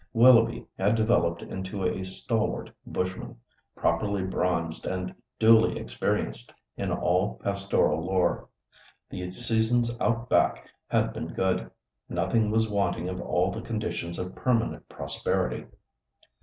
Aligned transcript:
Willoughby 0.13 0.65
had 0.79 0.95
developed 0.95 1.43
into 1.43 1.83
a 1.83 2.03
stalwart 2.03 2.71
bushman, 2.87 3.37
properly 3.75 4.23
bronzed 4.23 4.87
and 4.87 5.13
duly 5.37 5.77
experienced 5.77 6.51
in 6.75 6.91
all 6.91 7.35
pastoral 7.35 8.03
lore. 8.03 8.49
The 9.11 9.29
seasons 9.29 9.95
"out 10.01 10.27
back" 10.27 10.67
had 10.87 11.13
been 11.13 11.27
good. 11.27 11.69
Nothing 12.09 12.49
was 12.49 12.67
wanting 12.67 13.09
of 13.09 13.21
all 13.21 13.51
the 13.51 13.61
conditions 13.61 14.17
of 14.17 14.33
permanent 14.33 14.89
prosperity. 14.89 15.67